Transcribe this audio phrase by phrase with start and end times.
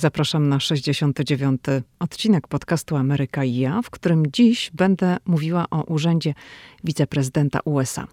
[0.00, 1.60] Zapraszam na 69.
[1.98, 6.34] odcinek podcastu Ameryka i ja, w którym dziś będę mówiła o urzędzie
[6.84, 8.06] wiceprezydenta USA.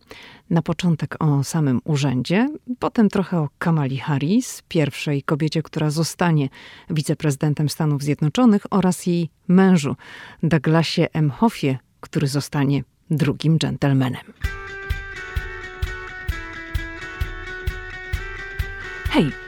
[0.49, 6.49] Na początek o samym urzędzie, potem trochę o Kamali Harris, pierwszej kobiecie, która zostanie
[6.89, 9.95] wiceprezydentem Stanów Zjednoczonych oraz jej mężu,
[10.43, 11.29] Douglasie M.
[11.29, 14.23] Hoffie, który zostanie drugim dżentelmenem.
[19.09, 19.44] Hej,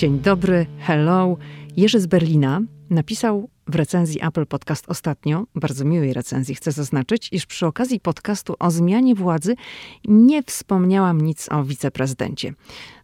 [0.00, 1.36] Dzień dobry, hello.
[1.76, 7.46] Jerzy z Berlina napisał w recenzji Apple Podcast ostatnio, bardzo miłej recenzji, chcę zaznaczyć, iż
[7.46, 9.54] przy okazji podcastu o zmianie władzy
[10.04, 12.54] nie wspomniałam nic o wiceprezydencie.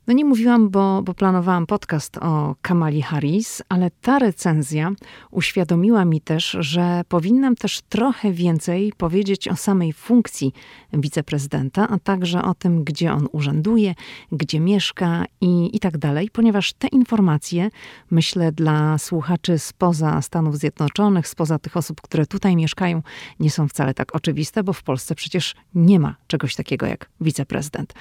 [0.07, 4.93] No nie mówiłam, bo, bo planowałam podcast o Kamali Harris, ale ta recenzja
[5.31, 10.53] uświadomiła mi też, że powinnam też trochę więcej powiedzieć o samej funkcji
[10.93, 13.95] wiceprezydenta, a także o tym, gdzie on urzęduje,
[14.33, 17.71] gdzie mieszka i, i tak dalej, ponieważ te informacje,
[18.11, 23.03] myślę, dla słuchaczy spoza Stanów Zjednoczonych, spoza tych osób, które tutaj mieszkają,
[23.41, 27.95] nie są wcale tak oczywiste, bo w Polsce przecież nie ma czegoś takiego jak wiceprezydent.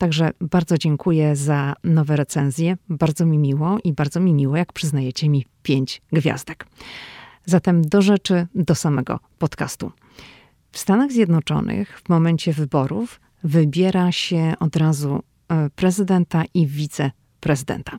[0.00, 2.76] Także bardzo dziękuję za nowe recenzje.
[2.88, 6.66] Bardzo mi miło i bardzo mi miło, jak przyznajecie mi pięć gwiazdek.
[7.44, 9.92] Zatem do rzeczy, do samego podcastu.
[10.72, 17.10] W Stanach Zjednoczonych w momencie wyborów wybiera się od razu e, prezydenta i wice
[17.40, 17.98] prezydenta.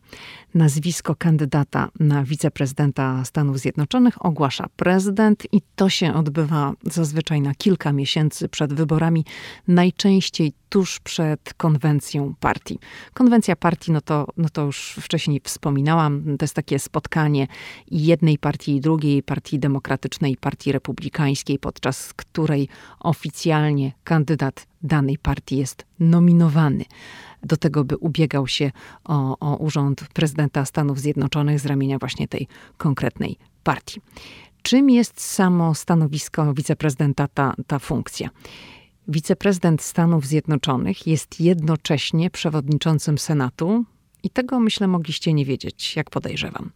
[0.53, 7.91] Nazwisko kandydata na wiceprezydenta Stanów Zjednoczonych ogłasza prezydent i to się odbywa zazwyczaj na kilka
[7.91, 9.25] miesięcy przed wyborami,
[9.67, 12.79] najczęściej tuż przed konwencją partii.
[13.13, 17.47] Konwencja partii, no to, no to już wcześniej wspominałam, to jest takie spotkanie
[17.91, 22.67] jednej partii i drugiej, partii demokratycznej i partii republikańskiej, podczas której
[22.99, 26.85] oficjalnie kandydat danej partii jest nominowany
[27.43, 28.71] do tego, by ubiegał się
[29.03, 32.47] o, o urząd prezydenta Stanów Zjednoczonych z ramienia właśnie tej
[32.77, 34.01] konkretnej partii.
[34.61, 38.29] Czym jest samo stanowisko wiceprezydenta, ta, ta funkcja?
[39.07, 43.85] Wiceprezydent Stanów Zjednoczonych jest jednocześnie przewodniczącym Senatu
[44.23, 46.71] i tego myślę mogliście nie wiedzieć, jak podejrzewam.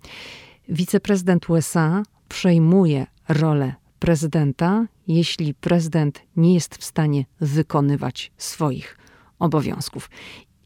[0.70, 8.98] Wiceprezydent USA przejmuje rolę prezydenta, jeśli prezydent nie jest w stanie wykonywać swoich
[9.40, 10.10] obowiązków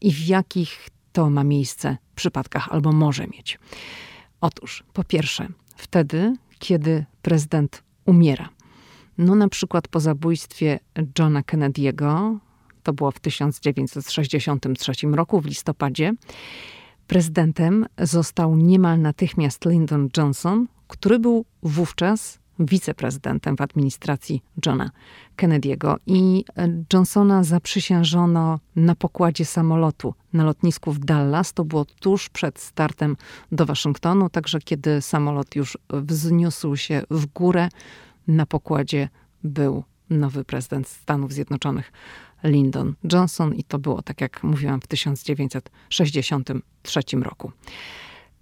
[0.00, 3.58] i w jakich to ma miejsce przypadkach albo może mieć.
[4.40, 8.48] Otóż, po pierwsze, wtedy, kiedy prezydent umiera.
[9.18, 10.78] No na przykład po zabójstwie
[11.18, 12.38] Johna Kennedy'ego,
[12.82, 16.12] to było w 1963 roku, w listopadzie,
[17.06, 24.90] prezydentem został niemal natychmiast Lyndon Johnson, który był wówczas wiceprezydentem w administracji Johna
[25.36, 25.96] Kennedy'ego.
[26.06, 31.52] I e, Johnsona zaprzysiężono na pokładzie samolotu na lotnisku w Dallas.
[31.52, 33.16] To było tuż przed startem
[33.52, 37.68] do Waszyngtonu, także kiedy samolot już wzniósł się w górę,
[38.28, 39.08] na pokładzie
[39.44, 41.92] był nowy prezydent Stanów Zjednoczonych.
[42.42, 47.52] Lyndon Johnson, i to było, tak jak mówiłam, w 1963 roku.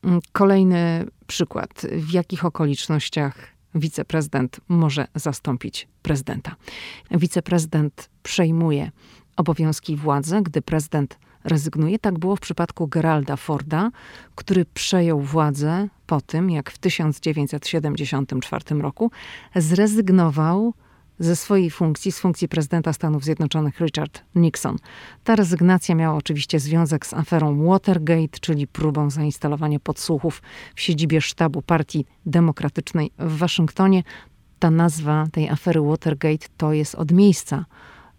[0.02, 1.86] Mm, kolejny przykład.
[1.92, 6.56] W jakich okolicznościach wiceprezydent może zastąpić prezydenta.
[7.10, 8.90] Wiceprezydent przejmuje
[9.36, 11.98] obowiązki władzy, gdy prezydent rezygnuje.
[11.98, 13.90] Tak było w przypadku Geralda Forda,
[14.34, 19.10] który przejął władzę po tym, jak w 1974 roku
[19.56, 20.74] zrezygnował
[21.18, 24.76] ze swojej funkcji, z funkcji prezydenta Stanów Zjednoczonych Richard Nixon.
[25.24, 30.42] Ta rezygnacja miała oczywiście związek z aferą Watergate, czyli próbą zainstalowania podsłuchów
[30.74, 34.02] w siedzibie sztabu Partii Demokratycznej w Waszyngtonie.
[34.58, 37.64] Ta nazwa tej afery Watergate to jest od miejsca.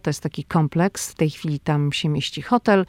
[0.01, 1.11] To jest taki kompleks.
[1.11, 2.85] W tej chwili tam się mieści hotel,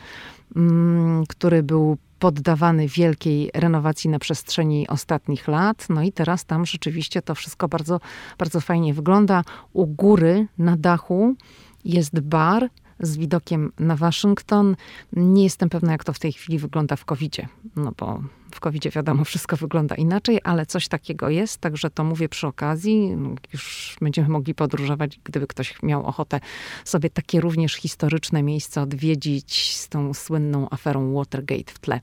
[0.57, 5.87] mm, który był poddawany wielkiej renowacji na przestrzeni ostatnich lat.
[5.89, 8.01] No i teraz tam rzeczywiście to wszystko bardzo,
[8.39, 9.45] bardzo fajnie wygląda.
[9.73, 11.35] U góry na dachu
[11.85, 14.77] jest bar z widokiem na Waszyngton.
[15.13, 17.37] Nie jestem pewna, jak to w tej chwili wygląda w covid
[17.77, 18.23] no bo
[18.55, 23.17] w covid wiadomo, wszystko wygląda inaczej, ale coś takiego jest, także to mówię przy okazji.
[23.53, 26.41] Już będziemy mogli podróżować, gdyby ktoś miał ochotę
[26.85, 32.01] sobie takie również historyczne miejsce odwiedzić z tą słynną aferą Watergate w tle.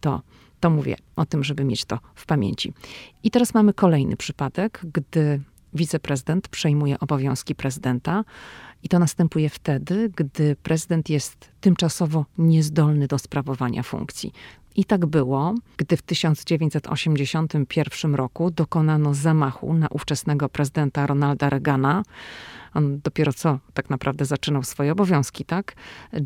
[0.00, 0.22] To
[0.60, 2.72] to mówię o tym, żeby mieć to w pamięci.
[3.22, 5.40] I teraz mamy kolejny przypadek, gdy
[5.74, 8.24] wiceprezydent przejmuje obowiązki prezydenta.
[8.82, 14.32] I to następuje wtedy, gdy prezydent jest tymczasowo niezdolny do sprawowania funkcji.
[14.76, 22.02] I tak było, gdy w 1981 roku dokonano zamachu na ówczesnego prezydenta Ronalda Reagana.
[22.74, 25.74] On dopiero co tak naprawdę zaczynał swoje obowiązki, tak?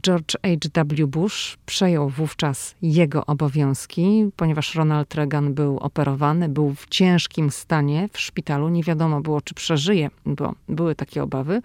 [0.02, 1.06] George H.W.
[1.06, 8.20] Bush przejął wówczas jego obowiązki, ponieważ Ronald Reagan był operowany, był w ciężkim stanie w
[8.20, 8.68] szpitalu.
[8.68, 11.62] Nie wiadomo było, czy przeżyje, bo były takie obawy.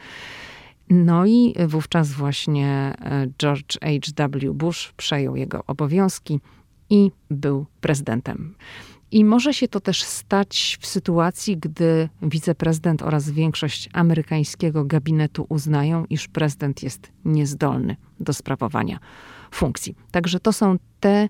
[0.90, 4.54] No i wówczas właśnie e, George H.W.
[4.54, 6.40] Bush przejął jego obowiązki
[6.90, 8.56] i był prezydentem.
[9.12, 16.06] I może się to też stać w sytuacji, gdy wiceprezydent oraz większość amerykańskiego gabinetu uznają,
[16.10, 19.00] iż prezydent jest niezdolny do sprawowania
[19.52, 19.96] funkcji.
[20.12, 21.30] Także to są te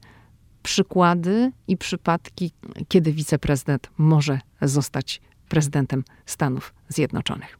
[0.63, 2.51] przykłady i przypadki,
[2.87, 7.59] kiedy wiceprezydent może zostać prezydentem Stanów Zjednoczonych.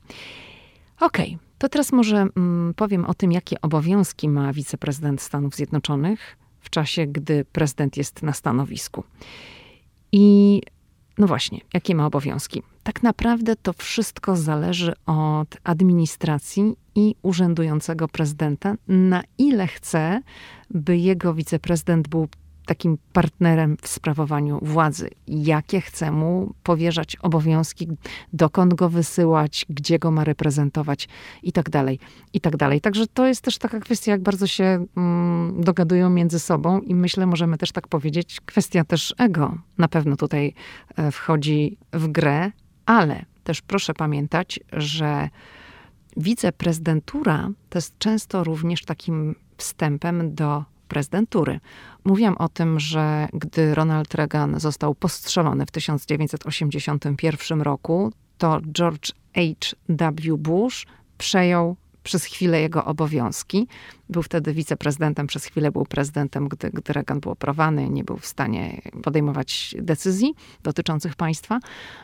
[0.99, 6.37] Okej, okay, to teraz może mm, powiem o tym, jakie obowiązki ma wiceprezydent Stanów Zjednoczonych
[6.59, 9.03] w czasie, gdy prezydent jest na stanowisku.
[10.11, 10.61] I
[11.17, 12.63] no właśnie, jakie ma obowiązki?
[12.83, 20.21] Tak naprawdę to wszystko zależy od administracji i urzędującego prezydenta, na ile chce,
[20.69, 22.27] by jego wiceprezydent był
[22.67, 25.09] takim partnerem w sprawowaniu władzy.
[25.27, 27.87] Jakie chce mu powierzać obowiązki,
[28.33, 31.07] dokąd go wysyłać, gdzie go ma reprezentować
[31.43, 31.99] i tak dalej,
[32.33, 32.81] i tak dalej.
[32.81, 37.25] Także to jest też taka kwestia, jak bardzo się mm, dogadują między sobą i myślę,
[37.25, 40.53] możemy też tak powiedzieć, kwestia też ego na pewno tutaj
[40.95, 42.51] e, wchodzi w grę,
[42.85, 45.29] ale też proszę pamiętać, że
[46.17, 51.59] wiceprezydentura to jest często również takim wstępem do prezydentury.
[52.05, 60.37] Mówiłam o tym, że gdy Ronald Reagan został postrzelony w 1981 roku, to George H.W.
[60.37, 60.85] Bush
[61.17, 61.75] przejął
[62.07, 63.67] przez chwilę jego obowiązki.
[64.09, 68.25] Był wtedy wiceprezydentem, przez chwilę był prezydentem, gdy, gdy Reagan był oprowany, nie był w
[68.25, 70.33] stanie podejmować decyzji
[70.63, 71.59] dotyczących państwa.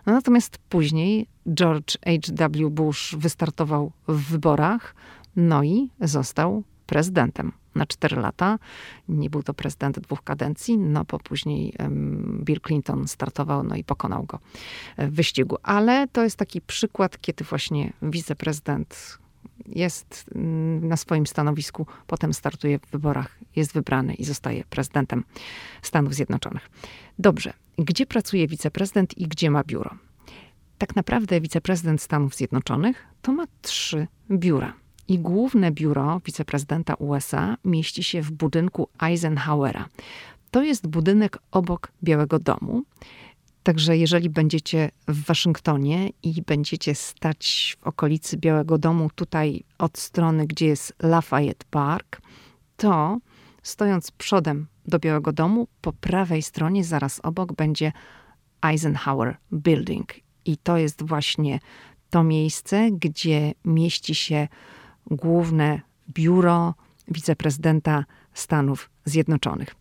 [0.06, 2.69] No, natomiast później George H.W.
[2.69, 4.95] Bush wystartował w wyborach,
[5.36, 8.60] no i został prezydentem na 4 lata.
[9.10, 11.74] Nie był to prezydent dwóch kadencji, no bo później
[12.44, 14.40] Bill Clinton startował, no i pokonał go
[14.98, 15.58] w wyścigu.
[15.64, 19.18] Ale to jest taki przykład, kiedy właśnie wiceprezydent
[19.66, 25.24] jest mm, na swoim stanowisku, potem startuje w wyborach, jest wybrany i zostaje prezydentem
[25.81, 26.70] Stanów Zjednoczonych.
[27.20, 29.96] Dobrze, gdzie pracuje wiceprezydent i gdzie ma biuro?
[30.78, 34.74] Tak naprawdę wiceprezydent Stanów Zjednoczonych to ma trzy biura.
[35.07, 39.89] I główne biuro wiceprezydenta USA mieści się w budynku Eisenhowera.
[40.51, 42.83] To jest budynek obok Białego Domu.
[43.63, 50.47] Także jeżeli będziecie w Waszyngtonie i będziecie stać w okolicy Białego Domu, tutaj od strony,
[50.47, 52.21] gdzie jest Lafayette Park,
[52.77, 53.17] to
[53.63, 57.91] stojąc przodem do Białego Domu, po prawej stronie, zaraz obok, będzie
[58.61, 60.13] Eisenhower Building.
[60.45, 61.59] I to jest właśnie
[62.09, 64.47] to miejsce, gdzie mieści się
[65.11, 66.74] główne biuro
[67.07, 69.75] wiceprezydenta Stanów Zjednoczonych.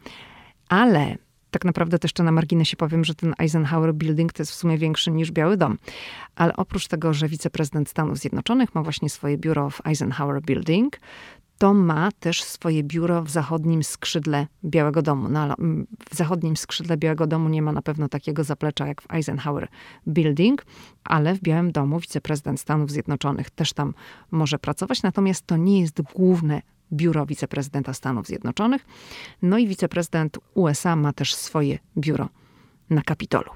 [0.68, 1.16] Ale
[1.50, 4.78] tak naprawdę też jeszcze na marginesie powiem, że ten Eisenhower Building to jest w sumie
[4.78, 5.78] większy niż Biały Dom.
[6.36, 11.00] Ale oprócz tego, że wiceprezydent Stanów Zjednoczonych ma właśnie swoje biuro w Eisenhower Building,
[11.62, 15.28] to ma też swoje biuro w zachodnim skrzydle Białego Domu.
[15.28, 15.54] No,
[16.10, 19.68] w zachodnim skrzydle Białego Domu nie ma na pewno takiego zaplecza jak w Eisenhower
[20.06, 20.66] Building,
[21.04, 23.94] ale w Białym Domu wiceprezydent Stanów Zjednoczonych też tam
[24.30, 28.86] może pracować, natomiast to nie jest główne biuro wiceprezydenta Stanów Zjednoczonych.
[29.42, 32.28] No i wiceprezydent USA ma też swoje biuro
[32.90, 33.50] na Kapitolu.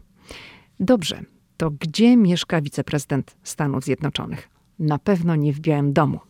[0.81, 1.23] Dobrze,
[1.57, 4.49] to gdzie mieszka wiceprezydent Stanów Zjednoczonych?
[4.79, 6.21] Na pewno nie w Białym Domu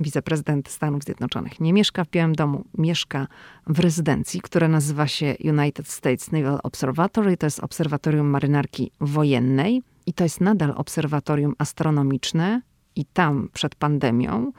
[0.00, 3.26] wiceprezydent Stanów Zjednoczonych, nie mieszka w Białym Domu, mieszka
[3.66, 7.36] w rezydencji, która nazywa się United States Naval Observatory.
[7.36, 12.62] To jest obserwatorium marynarki wojennej i to jest nadal obserwatorium astronomiczne.
[12.96, 14.52] I tam przed pandemią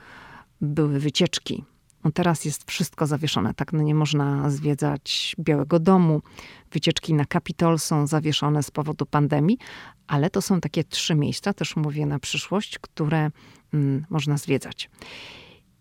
[0.62, 1.64] były wycieczki.
[2.04, 6.22] No teraz jest wszystko zawieszone, tak no nie można zwiedzać Białego Domu.
[6.72, 9.58] Wycieczki na Kapitol są zawieszone z powodu pandemii,
[10.08, 13.32] ale to są takie trzy miejsca, też mówię na przyszłość, które
[14.10, 14.90] można zwiedzać.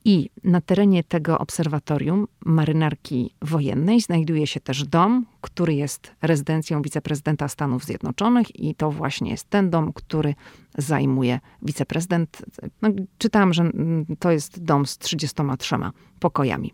[0.07, 7.49] I na terenie tego obserwatorium marynarki wojennej znajduje się też dom, który jest rezydencją wiceprezydenta
[7.49, 10.35] Stanów Zjednoczonych, i to właśnie jest ten dom, który
[10.79, 12.43] zajmuje wiceprezydent.
[12.83, 13.71] No, czytałam, że
[14.19, 15.77] to jest dom z 33
[16.21, 16.73] pokojami.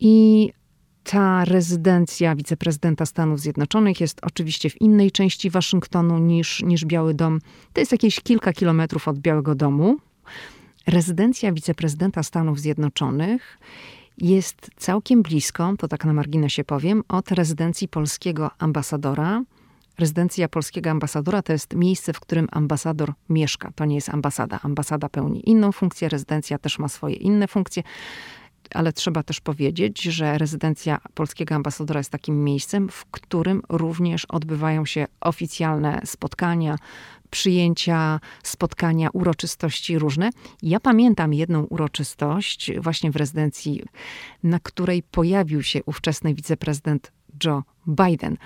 [0.00, 0.50] I
[1.04, 7.38] ta rezydencja wiceprezydenta Stanów Zjednoczonych jest oczywiście w innej części Waszyngtonu niż, niż Biały Dom.
[7.72, 9.96] To jest jakieś kilka kilometrów od Białego Domu.
[10.86, 13.58] Rezydencja wiceprezydenta Stanów Zjednoczonych
[14.18, 19.42] jest całkiem blisko, to tak na marginesie powiem, od rezydencji polskiego ambasadora.
[19.98, 23.72] Rezydencja polskiego ambasadora to jest miejsce, w którym ambasador mieszka.
[23.74, 24.60] To nie jest ambasada.
[24.62, 27.82] Ambasada pełni inną funkcję, rezydencja też ma swoje inne funkcje
[28.74, 34.86] ale trzeba też powiedzieć, że rezydencja polskiego ambasadora jest takim miejscem, w którym również odbywają
[34.86, 36.76] się oficjalne spotkania,
[37.30, 40.30] przyjęcia, spotkania, uroczystości różne.
[40.62, 43.82] Ja pamiętam jedną uroczystość właśnie w rezydencji,
[44.42, 47.12] na której pojawił się ówczesny wiceprezydent
[47.44, 48.36] Joe Biden.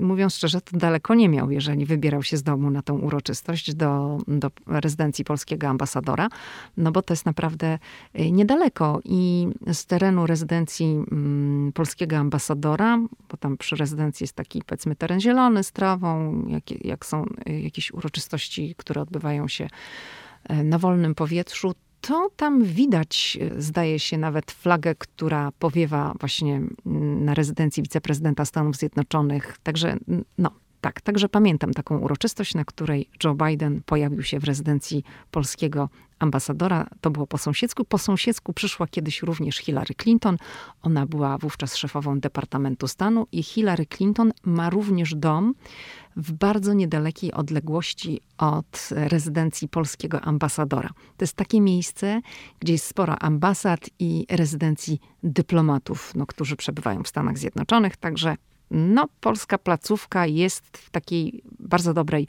[0.00, 4.18] Mówiąc szczerze, to daleko nie miał, jeżeli wybierał się z domu na tą uroczystość do,
[4.28, 6.28] do rezydencji polskiego ambasadora,
[6.76, 7.78] no bo to jest naprawdę
[8.20, 12.98] y, niedaleko i z terenu rezydencji mm, polskiego ambasadora,
[13.30, 17.60] bo tam przy rezydencji jest taki powiedzmy teren zielony z trawą, jak, jak są y,
[17.60, 19.68] jakieś uroczystości, które odbywają się
[20.50, 26.60] y, na wolnym powietrzu, to tam widać, zdaje się, nawet flagę, która powiewa właśnie
[27.20, 29.58] na rezydencji wiceprezydenta Stanów Zjednoczonych.
[29.62, 29.96] Także,
[30.38, 30.50] no,
[30.82, 36.86] tak, także pamiętam taką uroczystość, na której Joe Biden pojawił się w rezydencji polskiego ambasadora.
[37.00, 37.84] To było po sąsiedzku.
[37.84, 40.36] Po sąsiedzku przyszła kiedyś również Hillary Clinton.
[40.82, 45.54] Ona była wówczas szefową Departamentu Stanu i Hillary Clinton ma również dom
[46.16, 50.88] w bardzo niedalekiej odległości od rezydencji polskiego ambasadora.
[50.88, 52.20] To jest takie miejsce,
[52.60, 58.36] gdzie jest sporo ambasad i rezydencji dyplomatów, no, którzy przebywają w Stanach Zjednoczonych, także
[58.72, 62.26] no, polska placówka jest w takiej bardzo dobrej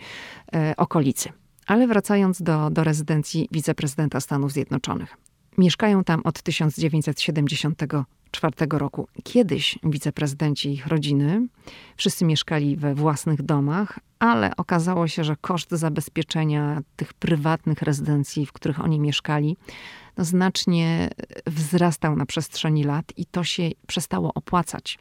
[0.55, 1.29] e, okolicy.
[1.67, 5.17] Ale wracając do, do rezydencji wiceprezydenta Stanów Zjednoczonych.
[5.57, 9.07] Mieszkają tam od 1974 roku.
[9.23, 11.47] Kiedyś wiceprezydenci ich rodziny
[11.97, 18.51] wszyscy mieszkali we własnych domach, ale okazało się, że koszt zabezpieczenia tych prywatnych rezydencji, w
[18.51, 19.57] których oni mieszkali,
[20.17, 21.10] no znacznie
[21.46, 25.00] wzrastał na przestrzeni lat i to się przestało opłacać.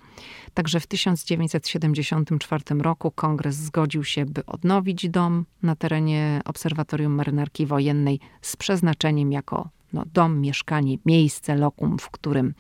[0.55, 8.21] Także w 1974 roku kongres zgodził się, by odnowić dom na terenie Obserwatorium Marynarki Wojennej
[8.43, 12.55] z przeznaczeniem jako no, dom, mieszkanie, miejsce, lokum, w którym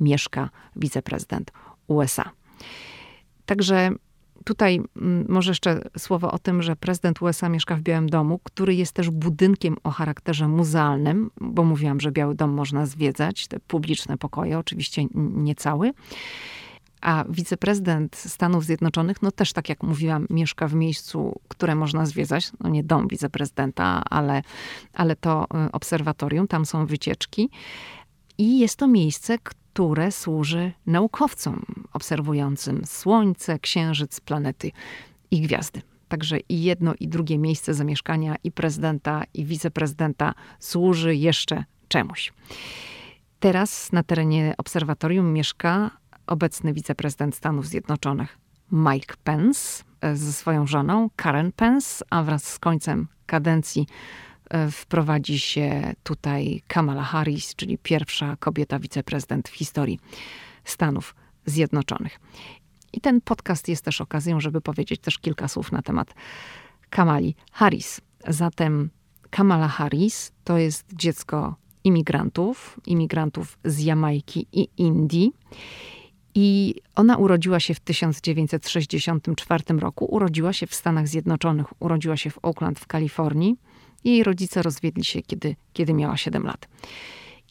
[0.00, 1.52] mieszka wiceprezydent
[1.86, 2.30] USA.
[3.46, 3.90] Także
[4.44, 8.74] tutaj mm, może jeszcze słowo o tym, że prezydent USA mieszka w Białym Domu, który
[8.74, 14.18] jest też budynkiem o charakterze muzealnym, bo mówiłam, że Biały Dom można zwiedzać, te publiczne
[14.18, 15.92] pokoje, oczywiście nie cały.
[17.00, 22.50] A wiceprezydent Stanów Zjednoczonych, no też tak jak mówiłam, mieszka w miejscu, które można zwiedzać.
[22.60, 24.42] No nie dom wiceprezydenta, ale,
[24.92, 27.50] ale to y, obserwatorium, tam są wycieczki.
[28.38, 29.65] I jest to miejsce, które
[30.10, 34.70] służy naukowcom obserwującym Słońce, Księżyc, planety
[35.30, 35.82] i gwiazdy.
[36.08, 42.32] Także i jedno, i drugie miejsce zamieszkania i prezydenta, i wiceprezydenta służy jeszcze czemuś.
[43.40, 45.90] Teraz na terenie obserwatorium mieszka
[46.26, 48.38] obecny wiceprezydent Stanów Zjednoczonych
[48.72, 53.86] Mike Pence e, ze swoją żoną Karen Pence, a wraz z końcem kadencji
[54.70, 60.00] wprowadzi się tutaj Kamala Harris, czyli pierwsza kobieta wiceprezydent w historii
[60.64, 61.14] Stanów
[61.46, 62.20] Zjednoczonych.
[62.92, 66.14] I ten podcast jest też okazją, żeby powiedzieć też kilka słów na temat
[66.90, 68.00] Kamali Harris.
[68.28, 68.90] Zatem
[69.30, 75.32] Kamala Harris to jest dziecko imigrantów, imigrantów z Jamajki i Indii.
[76.34, 80.04] I ona urodziła się w 1964 roku.
[80.04, 83.56] Urodziła się w Stanach Zjednoczonych, urodziła się w Oakland w Kalifornii.
[84.06, 86.68] Jej rodzice rozwiedli się, kiedy, kiedy miała 7 lat.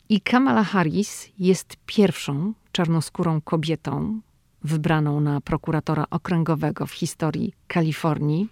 [0.09, 4.21] I Kamala Harris jest pierwszą czarnoskórą kobietą
[4.63, 8.49] wybraną na prokuratora okręgowego w historii Kalifornii.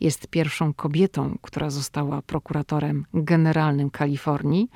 [0.00, 4.70] Jest pierwszą kobietą, która została prokuratorem generalnym Kalifornii,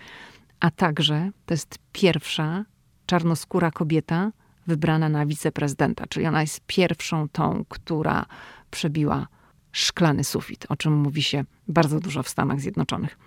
[0.60, 2.64] a także to jest pierwsza
[3.06, 4.32] czarnoskóra kobieta,
[4.66, 8.26] wybrana na wiceprezydenta, czyli ona jest pierwszą tą, która
[8.70, 9.26] przebiła
[9.72, 13.18] szklany sufit, o czym mówi się bardzo dużo w Stanach Zjednoczonych.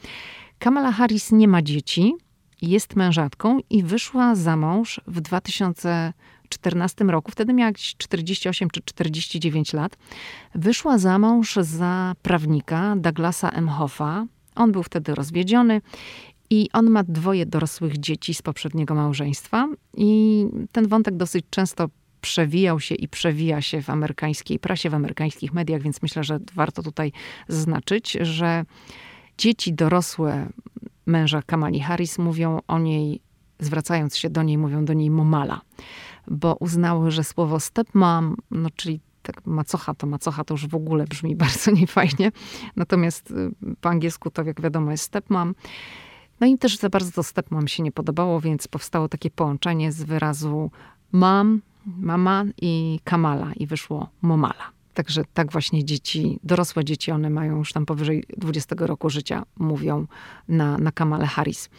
[0.60, 2.14] Kamala Harris nie ma dzieci,
[2.62, 9.98] jest mężatką i wyszła za mąż w 2014 roku, wtedy miała 48 czy 49 lat.
[10.56, 13.68] Wyszła za mąż za prawnika Douglasa M.
[13.70, 14.26] Hoffa.
[14.56, 15.82] On był wtedy rozwiedziony
[16.50, 21.90] I on ma dwoje dorosłych dzieci z poprzedniego małżeństwa, i ten wątek dosyć często
[22.26, 26.84] przewijał się i przewija się w amerykańskiej prasie, w amerykańskich mediach, więc myślę, że warto
[26.84, 27.12] tutaj
[27.48, 28.66] zaznaczyć, że
[29.38, 30.50] dzieci dorosłe
[31.06, 33.22] męża Kamali Harris mówią o niej,
[33.60, 35.62] zwracając się do niej, mówią do niej momala,
[36.28, 41.06] bo uznały, że słowo stepmom, no czyli tak macocha to macocha to już w ogóle
[41.08, 42.32] brzmi bardzo niefajnie.
[42.76, 43.52] Natomiast y,
[43.82, 45.56] po angielsku to jak wiadomo jest stepmom.
[46.40, 50.04] No i też za bardzo to stepmom się nie podobało, więc powstało takie połączenie z
[50.04, 50.72] wyrazu
[51.12, 54.72] mam, mama i Kamala i wyszło momala.
[54.94, 60.08] Także tak właśnie dzieci, dorosłe dzieci, one mają już tam powyżej 20 roku życia, mówią
[60.48, 61.70] na, na Kamale Harris.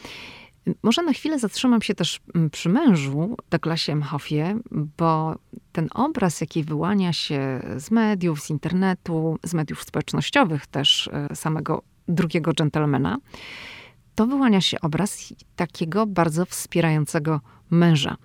[0.82, 5.34] Może na chwilę zatrzymam się też mm, przy mężu, Douglasie Emhoffie, bo
[5.72, 11.82] ten obraz, jaki wyłania się z mediów, z internetu, z mediów społecznościowych też e, samego
[12.08, 13.18] drugiego dżentelmena,
[14.14, 18.16] to wyłania się obraz takiego bardzo wspierającego męża.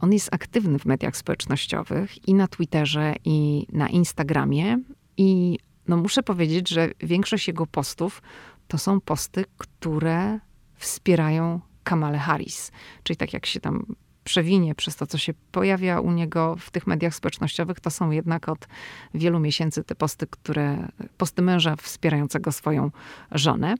[0.00, 4.78] On jest aktywny w mediach społecznościowych i na Twitterze, i na Instagramie.
[5.16, 8.22] I no muszę powiedzieć, że większość jego postów
[8.68, 10.40] to są posty, które
[10.76, 12.72] wspierają Kamale Harris.
[13.02, 13.86] Czyli tak jak się tam
[14.24, 18.48] przewinie przez to, co się pojawia u niego w tych mediach społecznościowych, to są jednak
[18.48, 18.68] od
[19.14, 22.90] wielu miesięcy te posty, które, posty męża wspierającego swoją
[23.32, 23.74] żonę.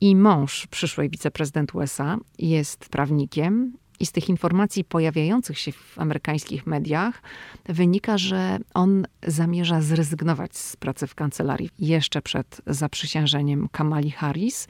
[0.00, 6.66] I mąż przyszłej wiceprezydent USA jest prawnikiem i z tych informacji pojawiających się w amerykańskich
[6.66, 7.22] mediach
[7.64, 14.68] wynika, że on zamierza zrezygnować z pracy w kancelarii jeszcze przed zaprzysiężeniem Kamali Harris,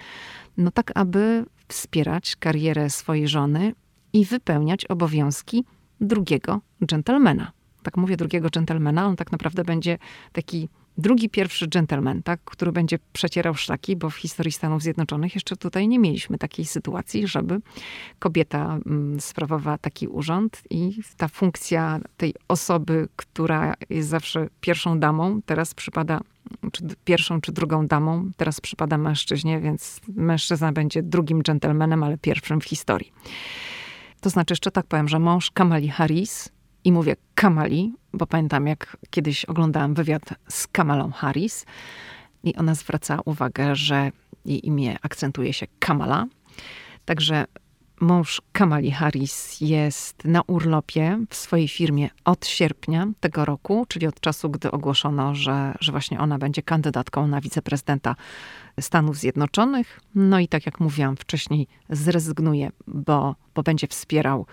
[0.57, 3.75] no tak aby wspierać karierę swojej żony
[4.13, 5.65] i wypełniać obowiązki
[6.01, 7.53] drugiego dżentelmena.
[7.83, 9.99] Tak mówię drugiego dżentelmena, on tak naprawdę będzie
[10.33, 10.69] taki
[11.01, 15.89] drugi, pierwszy gentleman, tak, który będzie przecierał szlaki, bo w historii Stanów Zjednoczonych jeszcze tutaj
[15.89, 17.61] nie mieliśmy takiej sytuacji, żeby
[18.19, 25.41] kobieta mm, sprawowała taki urząd i ta funkcja tej osoby, która jest zawsze pierwszą damą,
[25.47, 26.21] teraz przypada
[26.73, 32.61] czy pierwszą czy drugą damą, teraz przypada mężczyźnie, więc mężczyzna będzie drugim gentlemanem, ale pierwszym
[32.61, 33.13] w historii.
[34.21, 36.49] To znaczy, jeszcze tak powiem, że mąż Kamali Harris,
[36.85, 41.67] i mówię Kamali, bo pamiętam jak kiedyś oglądałam wywiad z Kamalą Harris
[42.45, 44.13] i ona zwraca uwagę, że
[44.45, 46.27] jej imię akcentuje się Kamala.
[47.05, 47.45] Także
[48.01, 54.21] mąż Kamali Harris jest na urlopie w swojej firmie od sierpnia tego roku, czyli od
[54.21, 58.17] czasu, gdy ogłoszono, że, że właśnie ona będzie kandydatką na wiceprezydenta
[58.81, 60.01] Stanów Zjednoczonych.
[60.15, 64.47] No i tak jak mówiłam wcześniej, zrezygnuje, bo, bo będzie wspierał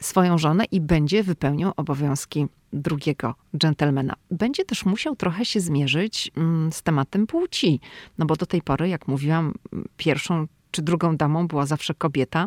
[0.00, 4.14] swoją żonę i będzie wypełniał obowiązki drugiego dżentelmena.
[4.30, 7.80] Będzie też musiał trochę się zmierzyć mm, z tematem płci,
[8.18, 9.54] no bo do tej pory, jak mówiłam,
[9.96, 12.46] pierwszą czy drugą damą była zawsze kobieta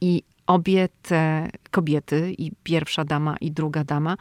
[0.00, 4.16] i obie te kobiety, i pierwsza dama, i druga dama,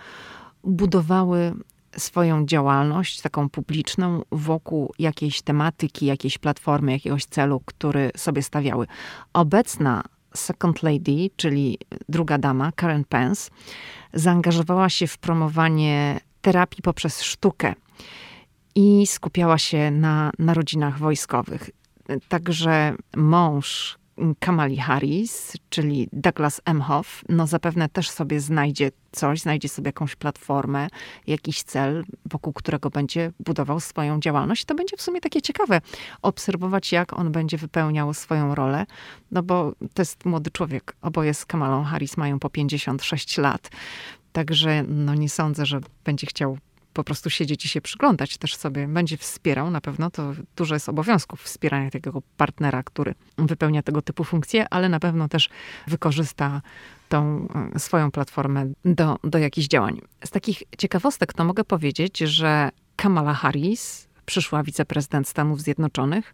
[0.63, 1.53] budowały
[1.97, 8.87] swoją działalność taką publiczną wokół jakiejś tematyki, jakiejś platformy, jakiegoś celu, który sobie stawiały.
[9.33, 10.03] Obecna
[10.33, 11.77] Second Lady, czyli
[12.09, 13.51] druga dama, Karen Pence,
[14.13, 17.73] zaangażowała się w promowanie terapii poprzez sztukę
[18.75, 21.69] i skupiała się na narodzinach wojskowych.
[22.29, 23.98] Także mąż
[24.39, 30.87] Kamali Harris, czyli Douglas Emhoff, no zapewne też sobie znajdzie coś, znajdzie sobie jakąś platformę,
[31.27, 34.65] jakiś cel, wokół którego będzie budował swoją działalność.
[34.65, 35.81] To będzie w sumie takie ciekawe
[36.21, 38.85] obserwować, jak on będzie wypełniał swoją rolę,
[39.31, 40.95] no bo to jest młody człowiek.
[41.01, 43.69] Oboje z Kamalą Harris mają po 56 lat.
[44.31, 46.57] Także no nie sądzę, że będzie chciał
[46.93, 50.89] po prostu siedzieć i się przyglądać też sobie, będzie wspierał, na pewno to dużo jest
[50.89, 55.49] obowiązków wspierania takiego partnera, który wypełnia tego typu funkcje, ale na pewno też
[55.87, 56.61] wykorzysta
[57.09, 60.01] tą e, swoją platformę do, do jakichś działań.
[60.25, 66.33] Z takich ciekawostek to mogę powiedzieć, że Kamala Harris, przyszła wiceprezydent Stanów Zjednoczonych,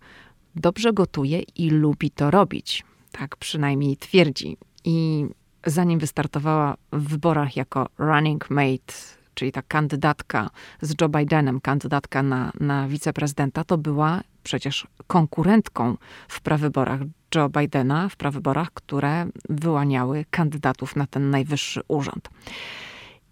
[0.55, 2.83] dobrze gotuje i lubi to robić.
[3.11, 4.57] Tak przynajmniej twierdzi.
[4.83, 5.25] I
[5.65, 8.93] zanim wystartowała w wyborach jako running mate
[9.35, 10.49] czyli ta kandydatka
[10.81, 16.99] z Joe Bidenem, kandydatka na, na wiceprezydenta, to była przecież konkurentką w prawyborach
[17.35, 22.29] Joe Bidena, w prawyborach, które wyłaniały kandydatów na ten najwyższy urząd.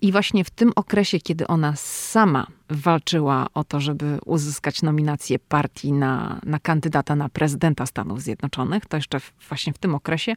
[0.01, 5.93] I właśnie w tym okresie, kiedy ona sama walczyła o to, żeby uzyskać nominację partii
[5.93, 10.33] na, na kandydata na prezydenta Stanów Zjednoczonych, to jeszcze właśnie w tym okresie,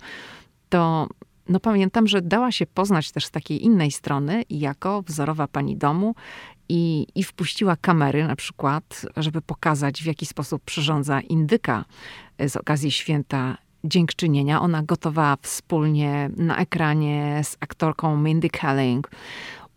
[0.69, 1.09] to
[1.49, 6.15] no pamiętam, że dała się poznać też z takiej innej strony jako wzorowa pani domu
[6.69, 11.85] i, i wpuściła kamery na przykład, żeby pokazać w jaki sposób przyrządza indyka
[12.49, 14.61] z okazji święta dziękczynienia.
[14.61, 19.11] Ona gotowała wspólnie na ekranie z aktorką Mindy Kaling.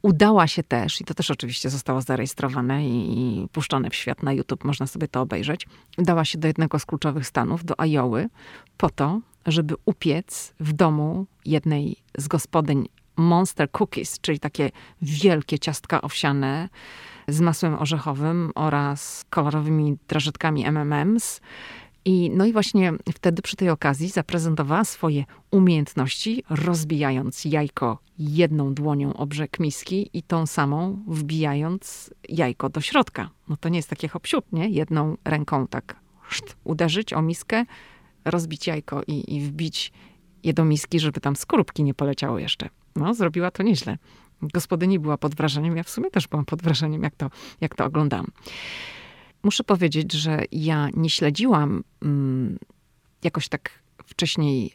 [0.01, 4.33] Udała się też, i to też oczywiście zostało zarejestrowane i, i puszczone w świat na
[4.33, 5.67] YouTube, można sobie to obejrzeć.
[5.97, 8.29] Udała się do jednego z kluczowych stanów, do Iowy,
[8.77, 9.19] po to,
[9.51, 16.69] żeby upiec w domu jednej z gospodyń Monster Cookies, czyli takie wielkie ciastka owsiane
[17.27, 21.41] z masłem orzechowym oraz kolorowymi drażetkami MMMs.
[22.05, 29.13] I, no i właśnie wtedy przy tej okazji zaprezentowała swoje umiejętności, rozbijając jajko jedną dłonią
[29.13, 33.29] o brzeg miski i tą samą wbijając jajko do środka.
[33.49, 34.69] No to nie jest takie hop nie?
[34.69, 35.95] Jedną ręką tak
[36.29, 37.65] szt, uderzyć o miskę,
[38.31, 39.91] rozbić jajko i, i wbić
[40.43, 42.69] je do miski, żeby tam skorupki nie poleciało jeszcze.
[42.95, 43.97] No, zrobiła to nieźle.
[44.41, 47.29] Gospodyni była pod wrażeniem, ja w sumie też byłam pod wrażeniem, jak to,
[47.61, 48.27] jak to oglądam.
[49.43, 52.57] Muszę powiedzieć, że ja nie śledziłam mm,
[53.23, 54.71] jakoś tak wcześniej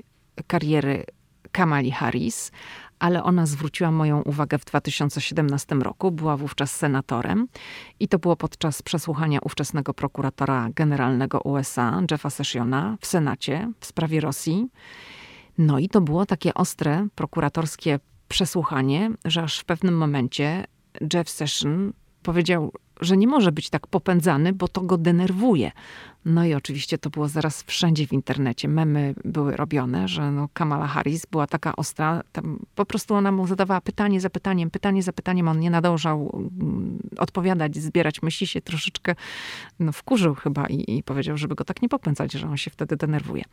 [0.46, 1.04] kariery
[1.52, 2.52] Kamali Harris,
[2.98, 6.10] ale ona zwróciła moją uwagę w 2017 roku.
[6.10, 7.48] Była wówczas senatorem
[8.00, 14.20] i to było podczas przesłuchania ówczesnego prokuratora generalnego USA, Jeffa Sessiona, w Senacie w sprawie
[14.20, 14.68] Rosji.
[15.58, 20.64] No i to było takie ostre prokuratorskie przesłuchanie, że aż w pewnym momencie
[21.14, 25.72] Jeff Session powiedział, że nie może być tak popędzany, bo to go denerwuje.
[26.24, 28.68] No i oczywiście to było zaraz wszędzie w internecie.
[28.68, 32.22] Memy były robione, że no Kamala Harris była taka ostra.
[32.74, 35.48] Po prostu ona mu zadawała pytanie za pytaniem, pytanie za pytaniem.
[35.48, 39.14] On nie nadążał mm, odpowiadać, zbierać myśli się troszeczkę
[39.78, 42.96] no, wkurzył chyba i, i powiedział, żeby go tak nie popędzać, że on się wtedy
[42.96, 43.44] denerwuje.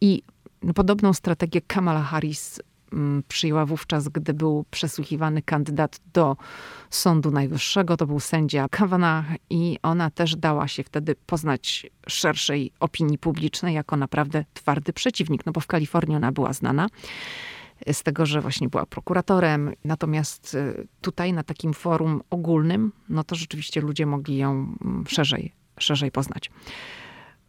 [0.00, 0.22] I
[0.74, 2.60] podobną strategię Kamala Harris
[3.28, 6.36] przyjęła wówczas, gdy był przesłuchiwany kandydat do
[6.90, 7.96] Sądu Najwyższego.
[7.96, 13.96] To był sędzia Kavanaugh i ona też dała się wtedy poznać szerszej opinii publicznej jako
[13.96, 16.88] naprawdę twardy przeciwnik, no bo w Kalifornii ona była znana
[17.92, 19.72] z tego, że właśnie była prokuratorem.
[19.84, 25.52] Natomiast y, tutaj na takim forum ogólnym, no to rzeczywiście ludzie mogli ją mm, szerzej,
[25.78, 26.50] szerzej poznać.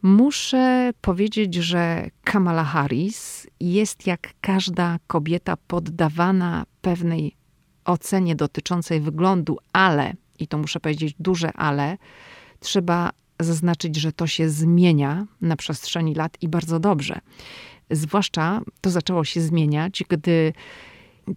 [0.03, 7.35] Muszę powiedzieć, że Kamala Harris jest jak każda kobieta poddawana pewnej
[7.85, 11.97] ocenie dotyczącej wyglądu, ale, i to muszę powiedzieć duże ale,
[12.59, 13.09] trzeba
[13.39, 17.19] zaznaczyć, że to się zmienia na przestrzeni lat i bardzo dobrze.
[17.91, 20.53] Zwłaszcza to zaczęło się zmieniać, gdy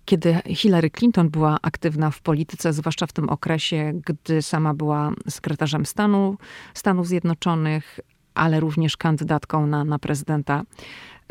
[0.04, 5.86] kiedy Hillary Clinton była aktywna w polityce, zwłaszcza w tym okresie, gdy sama była sekretarzem
[5.86, 6.36] stanu
[6.74, 8.00] Stanów Zjednoczonych,
[8.34, 10.62] ale również kandydatką na, na prezydenta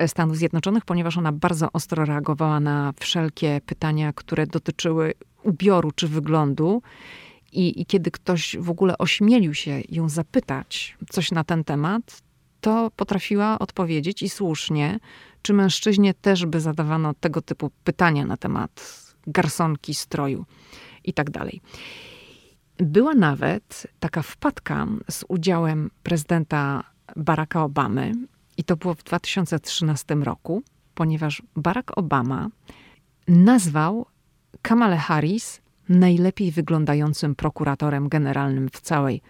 [0.08, 5.14] Stanów Zjednoczonych, ponieważ ona bardzo ostro reagowała na wszelkie pytania, które dotyczyły
[5.44, 6.82] ubioru czy wyglądu.
[7.52, 12.22] I, I, kiedy ktoś w ogóle ośmielił się ją zapytać coś na ten temat,
[12.62, 15.00] to potrafiła odpowiedzieć i słusznie,
[15.42, 20.46] czy mężczyźnie też by zadawano tego typu pytania na temat garsonki, stroju
[21.04, 21.62] i tak dalej.
[22.78, 28.14] Była nawet taka wpadka z udziałem prezydenta Baracka Obamy
[28.58, 30.64] i to było w 2013 roku,
[30.96, 32.50] ponieważ Barack Obama
[33.28, 34.06] nazwał
[34.62, 39.22] Kamale Harris najlepiej wyglądającym prokuratorem generalnym w całej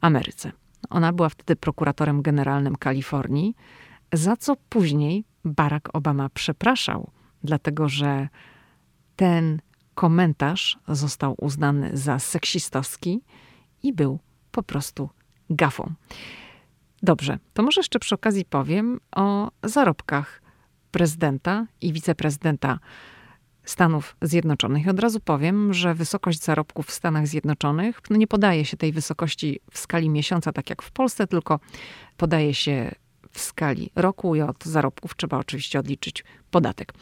[0.00, 0.52] Ameryce.
[0.90, 3.56] Ona była wtedy prokuratorem generalnym Kalifornii,
[4.12, 7.10] za co później Barack Obama przepraszał,
[7.44, 8.28] dlatego że
[9.16, 9.60] ten
[9.94, 13.20] komentarz został uznany za seksistowski
[13.82, 14.18] i był
[14.50, 15.08] po prostu
[15.50, 15.94] gafą.
[17.02, 20.42] Dobrze, to może jeszcze przy okazji powiem o zarobkach
[20.90, 22.78] prezydenta i wiceprezydenta
[23.64, 24.88] Stanów Zjednoczonych.
[24.88, 29.60] Od razu powiem, że wysokość zarobków w Stanach Zjednoczonych, no nie podaje się tej wysokości
[29.70, 31.60] w skali miesiąca, tak jak w Polsce, tylko
[32.16, 32.94] podaje się
[33.30, 36.92] w skali roku i od zarobków trzeba oczywiście odliczyć podatek.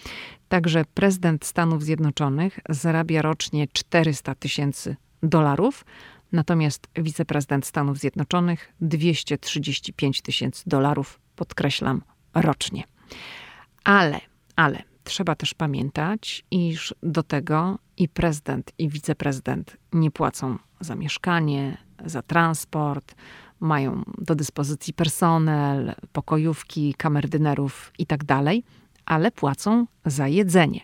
[0.48, 5.84] Także prezydent Stanów Zjednoczonych zarabia rocznie 400 tysięcy dolarów,
[6.32, 12.02] Natomiast wiceprezydent Stanów Zjednoczonych 235 tysięcy dolarów, podkreślam,
[12.34, 12.84] rocznie.
[13.84, 14.20] Ale,
[14.56, 21.76] ale trzeba też pamiętać, iż do tego i prezydent, i wiceprezydent nie płacą za mieszkanie,
[22.04, 23.14] za transport,
[23.60, 28.44] mają do dyspozycji personel, pokojówki, kamerdynerów itd., tak
[29.06, 30.80] ale płacą za jedzenie.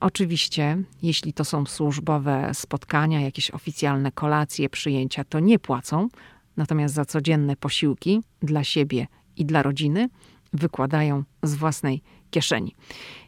[0.00, 6.08] Oczywiście, jeśli to są służbowe spotkania, jakieś oficjalne kolacje, przyjęcia, to nie płacą,
[6.56, 9.06] natomiast za codzienne posiłki dla siebie
[9.36, 10.08] i dla rodziny
[10.52, 12.74] wykładają z własnej kieszeni.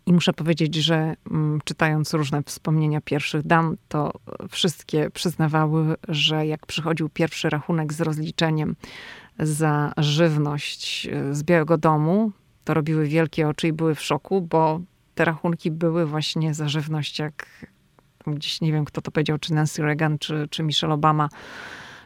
[0.06, 4.12] I muszę powiedzieć, że mm, czytając różne wspomnienia pierwszych dam, to
[4.50, 8.76] wszystkie przyznawały, że jak przychodził pierwszy rachunek z rozliczeniem
[9.38, 12.32] za żywność z Białego Domu,
[12.64, 14.80] to robiły wielkie oczy i były w szoku, bo
[15.18, 17.66] te rachunki były właśnie za żywność, jak
[18.26, 21.28] gdzieś nie wiem, kto to powiedział, czy Nancy Reagan, czy, czy Michelle Obama,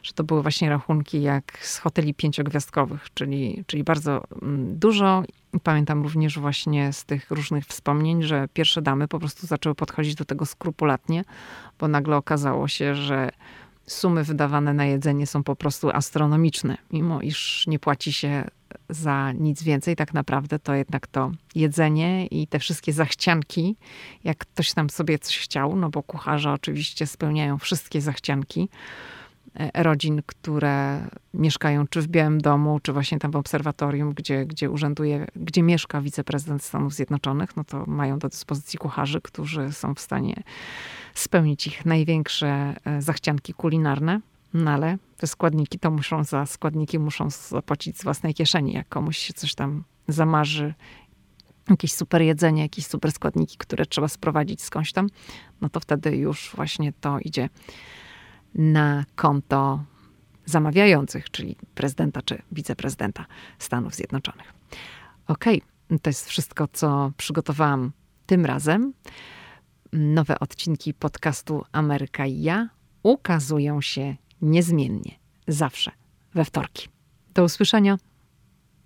[0.03, 5.23] że to były właśnie rachunki jak z hoteli pięciogwiazdkowych, czyli, czyli bardzo mm, dużo.
[5.63, 10.25] Pamiętam również właśnie z tych różnych wspomnień, że pierwsze damy po prostu zaczęły podchodzić do
[10.25, 11.23] tego skrupulatnie,
[11.79, 13.29] bo nagle okazało się, że
[13.87, 18.47] sumy wydawane na jedzenie są po prostu astronomiczne, mimo iż nie płaci się
[18.89, 23.75] za nic więcej, tak naprawdę to jednak to jedzenie i te wszystkie zachcianki,
[24.23, 28.69] jak ktoś tam sobie coś chciał, no bo kucharze oczywiście spełniają wszystkie zachcianki
[29.55, 34.69] e, rodzin, które mieszkają czy w Białym Domu, czy właśnie tam w obserwatorium, gdzie, gdzie
[34.69, 39.99] urzęduje, gdzie mieszka wiceprezydent Stanów Zjednoczonych, no to mają do dyspozycji kucharzy, którzy są w
[39.99, 40.43] stanie
[41.13, 44.19] spełnić ich największe e, zachcianki kulinarne.
[44.53, 48.73] No ale te składniki to muszą za składniki muszą zapłacić z własnej kieszeni.
[48.73, 50.73] Jak komuś się coś tam zamarzy,
[51.69, 55.09] jakieś super jedzenie, jakieś super składniki, które trzeba sprowadzić skądś tam,
[55.61, 57.49] no to wtedy już właśnie to idzie
[58.55, 59.83] na konto
[60.45, 63.25] zamawiających, czyli prezydenta czy wiceprezydenta
[63.59, 64.53] Stanów Zjednoczonych.
[65.27, 67.91] Okej, okay, to jest wszystko, co przygotowałam
[68.25, 68.93] tym razem.
[69.93, 72.69] Nowe odcinki podcastu Ameryka i ja
[73.03, 75.11] ukazują się niezmiennie,
[75.47, 75.91] zawsze
[76.35, 76.87] we wtorki.
[77.33, 77.97] Do usłyszenia.